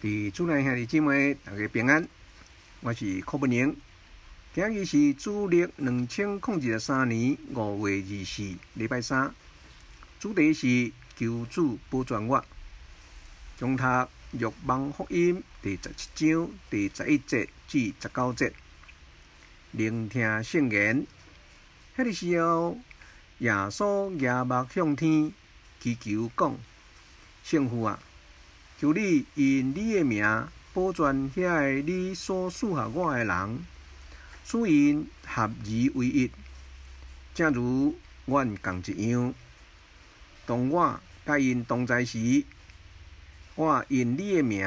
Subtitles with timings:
[0.00, 2.06] 伫主内兄弟姊妹，大家平安。
[2.82, 3.76] 我是柯文宁。
[4.54, 9.34] 今日是主历两千零二十三年五月二四，礼拜三。
[10.20, 12.44] 主题是求主保全我。
[13.58, 13.82] 中读
[14.30, 18.52] 《若望福音》第十七章第十一节至十九节。
[19.72, 21.04] 聆听圣言。
[21.96, 22.78] 迄个时候，
[23.38, 25.32] 耶稣仰目向天，
[25.80, 26.56] 祈求讲：
[27.42, 27.98] 圣父啊！
[28.80, 30.22] 求你因你的名
[30.72, 33.58] 保全遐个你所赐予我的人，
[34.44, 36.30] 使因合而为一，
[37.34, 39.34] 正如阮共一样。
[40.46, 42.44] 当我甲因同在时，
[43.56, 44.64] 我因你的名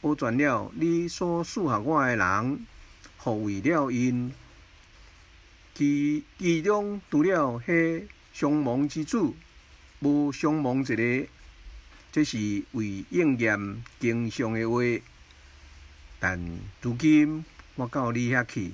[0.00, 2.66] 保全了你所赐予我的人，
[3.18, 4.32] 护卫了因。
[5.74, 9.32] 其其中除了迄伤亡之子，
[10.00, 11.28] 无伤亡一个。
[12.14, 15.02] 这是为应验经上的话，
[16.20, 16.40] 但
[16.80, 17.44] 如今
[17.74, 18.70] 我到你遐去，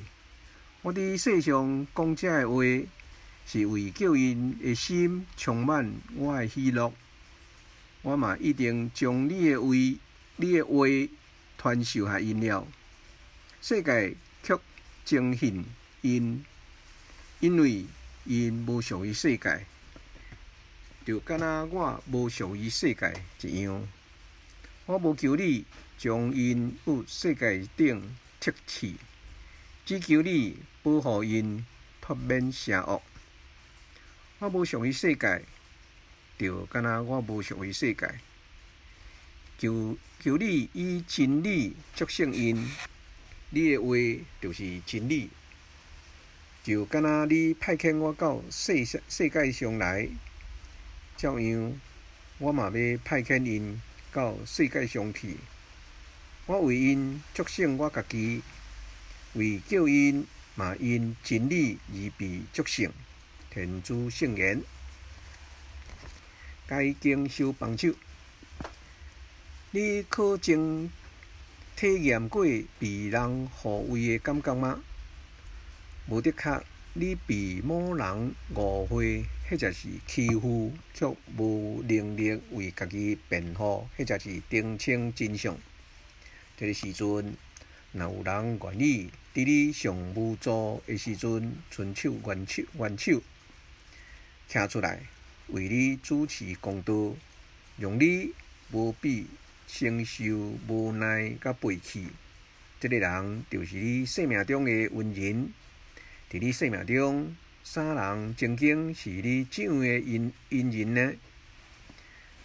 [0.83, 2.63] 我伫世上讲这个话，
[3.47, 6.93] 是为叫因的心充满我的喜乐。
[8.03, 9.69] 我嘛一定将你的话，
[10.37, 10.87] 你的话
[11.57, 12.67] 传授予因了。
[13.63, 14.55] 世界却
[15.07, 15.65] 憎恨
[16.03, 16.45] 因，
[17.39, 17.87] 因为
[18.27, 19.65] 因无属于世界。
[21.05, 23.13] 就敢若我无属于世界
[23.43, 23.89] 一样，
[24.87, 25.65] 我无求你
[25.97, 28.95] 将因有世界顶剔去，
[29.87, 31.65] 只求你保护因
[32.01, 33.01] 脱免邪恶。
[34.41, 35.43] 我无属于世界，
[36.39, 38.21] 就敢若我无属于世界。
[39.59, 42.71] 求求你以真理祝圣因，
[43.51, 43.95] 你的话
[44.41, 45.31] 就是真理。
[46.63, 50.09] 就敢若你派遣我到世世界上来。
[51.21, 51.79] 照样，
[52.39, 53.79] 我嘛要派遣因
[54.11, 55.37] 到世界上去。
[56.47, 58.41] 我为因祝圣我家己，
[59.35, 62.91] 为救因嘛因真理而被祝圣。
[63.51, 64.63] 天主圣言，
[66.67, 67.95] 该经修帮手。
[69.73, 70.91] 你可曾
[71.77, 72.47] 体验过
[72.79, 74.81] 被人护卫的感觉吗？
[76.09, 76.65] 无的确。
[76.93, 81.07] 你被某人误会，或者是欺负，却
[81.37, 85.57] 无能力为家己辩护，或者是澄清真相。
[86.57, 87.37] 这个时阵，
[87.93, 93.23] 若有人愿意伫你上无助的时阵，伸手援手援手，
[94.49, 95.01] 站出来
[95.47, 97.15] 为你主持公道，
[97.79, 98.33] 让你
[98.73, 99.29] 无必
[99.69, 100.25] 承受
[100.67, 102.09] 无奈甲背弃，
[102.81, 105.53] 这个人就是你生命中的恩人。
[106.31, 111.13] 伫你生命中，啥人曾经是你怎样的恩恩人呢？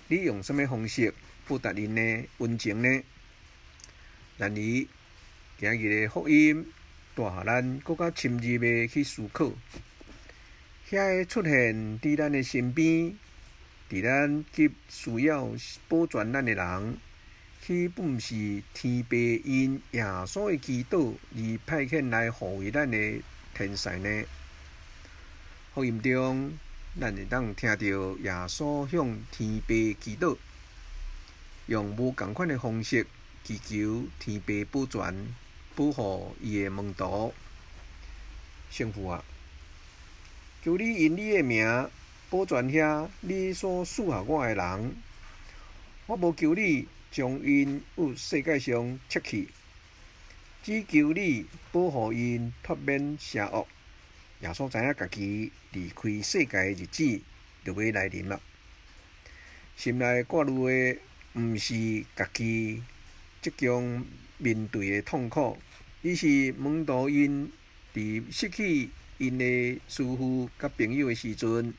[0.08, 1.14] 你用什么方式
[1.48, 2.02] 报答因的
[2.40, 3.04] 恩情呢？
[4.38, 4.90] 然而，今
[5.60, 6.66] 日的福音，
[7.14, 9.54] 带予咱更加深入的去思考，
[10.90, 11.54] 遐个出现
[12.00, 13.16] 伫咱的身边，
[13.88, 15.48] 伫咱急需要
[15.88, 16.98] 保全咱的人，
[17.62, 23.22] 岂不是天父因耶稣的祈祷而派遣来护卫咱的？
[23.58, 24.26] 天使呢？
[25.74, 26.52] 福音中，
[27.00, 29.68] 咱会当听到耶稣向天父
[30.02, 30.38] 祈祷，
[31.68, 33.08] 用无共款的方式
[33.46, 35.34] 祈求天父保全、
[35.74, 37.34] 保护伊的门徒。
[38.70, 39.24] 圣父啊，
[40.62, 41.90] 求你因你的名
[42.30, 44.96] 保全遐你所赐予我的人，
[46.08, 49.48] 我无求你将因有世界上撤去。
[50.66, 53.68] 只求你保护因脱免邪恶。
[54.42, 57.22] 耶稣知影家己离开世界的日子
[57.64, 58.42] 就要来临了，
[59.78, 61.00] 心内挂虑的
[61.40, 62.82] 毋是家己
[63.44, 64.04] 即将
[64.40, 65.56] 面对的痛苦，
[66.04, 67.52] 而是门徒因
[67.94, 68.90] 伫失去
[69.20, 71.76] 因的师父甲朋友的时阵，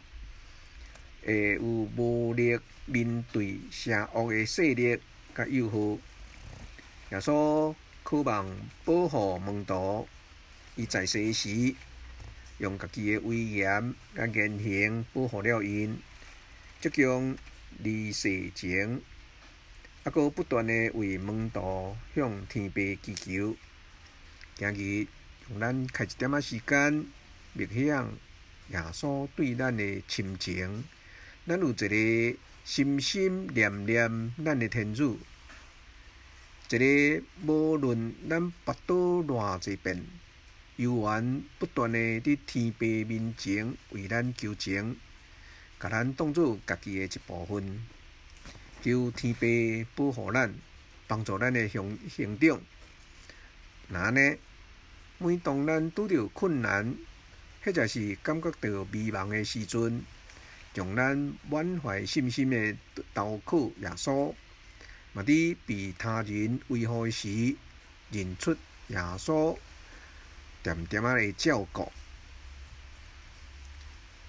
[1.24, 4.96] 会有无力面对邪恶的势力
[5.34, 5.98] 甲诱惑。
[7.10, 7.74] 耶稣。
[8.08, 8.46] 渴望
[8.84, 10.06] 保护门徒，
[10.76, 11.74] 伊在世时
[12.58, 15.96] 用家己的威严甲言行保护了因，
[16.80, 17.36] 即将
[17.78, 19.00] 离世前，
[20.04, 23.56] 还阁不断的为门徒向天父祈求。
[24.54, 25.08] 今日
[25.50, 27.04] 用咱开一点仔时间，
[27.54, 28.12] 默想
[28.68, 30.84] 耶稣对咱的亲情，
[31.44, 35.18] 咱有一个心心念念咱的天主。
[36.68, 40.02] 一个无论咱跋倒偌济遍，
[40.74, 44.96] 犹原不断的伫天父面前为咱求情，
[45.78, 47.86] 甲咱当做家己的一部分，
[48.82, 49.46] 求天父
[49.94, 50.52] 保护咱，
[51.06, 52.60] 帮助咱的成成长。
[53.88, 54.36] 那呢，
[55.18, 56.96] 每当咱拄着困难，
[57.62, 60.02] 或者是感觉到迷茫的时阵，
[60.74, 62.76] 让咱满怀信心的
[63.14, 64.34] 投靠耶稣，
[65.16, 67.56] 嘛伫被他人违护时，
[68.10, 68.54] 认出
[68.88, 69.56] 耶稣，
[70.62, 71.90] 点点仔的照顾，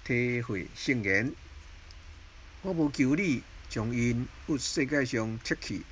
[0.06, 1.34] 体会圣言。
[2.62, 5.84] 我无求你将因由世界上撤去，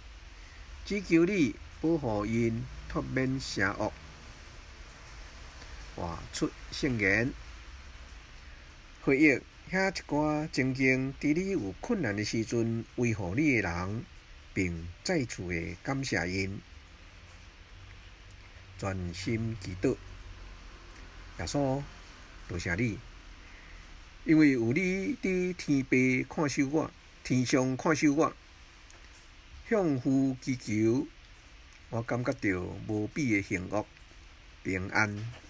[0.86, 3.92] 只求你保护因脱免邪恶。
[5.97, 7.33] 活出圣言，
[9.01, 14.06] 回忆遐一寡曾经伫你有困难的时阵维护你的人，
[14.56, 16.60] 并再次的感谢因，
[18.80, 19.98] 专心祈祷。
[21.38, 21.84] 耶稣，
[22.48, 22.98] 多谢你。
[24.24, 26.90] 因为有你伫天父看守我，
[27.24, 28.34] 天上看守我，
[29.69, 31.06] 向父祈求，
[31.90, 33.86] 我感觉到无比的幸福、
[34.63, 35.44] 平安。